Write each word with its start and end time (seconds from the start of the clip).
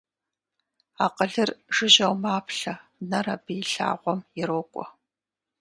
Акъылыр 1.05 1.49
жыжьэу 1.75 2.13
маплъэ, 2.21 2.73
нэр 3.09 3.25
абы 3.33 3.53
и 3.61 3.63
лъагъуэм 3.69 4.19
ирокӏуэ. 4.39 4.85